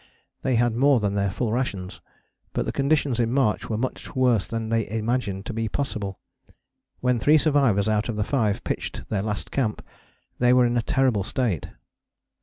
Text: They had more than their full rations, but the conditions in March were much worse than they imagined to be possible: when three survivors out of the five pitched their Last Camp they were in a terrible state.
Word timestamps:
They 0.41 0.55
had 0.55 0.73
more 0.75 0.99
than 0.99 1.13
their 1.13 1.29
full 1.29 1.51
rations, 1.51 2.01
but 2.53 2.65
the 2.65 2.71
conditions 2.71 3.19
in 3.19 3.31
March 3.31 3.69
were 3.69 3.77
much 3.77 4.15
worse 4.15 4.47
than 4.47 4.69
they 4.69 4.89
imagined 4.89 5.45
to 5.45 5.53
be 5.53 5.69
possible: 5.69 6.19
when 7.01 7.19
three 7.19 7.37
survivors 7.37 7.87
out 7.87 8.09
of 8.09 8.15
the 8.15 8.23
five 8.23 8.63
pitched 8.63 9.07
their 9.09 9.21
Last 9.21 9.51
Camp 9.51 9.85
they 10.39 10.53
were 10.53 10.65
in 10.65 10.75
a 10.75 10.81
terrible 10.81 11.23
state. 11.23 11.69